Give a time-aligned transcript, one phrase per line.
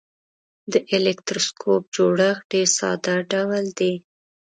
[0.71, 3.93] د الکتروسکوپ جوړښت ډیر ساده ډول دی.